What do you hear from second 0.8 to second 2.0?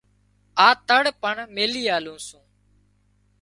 تۯ پڻ ميلي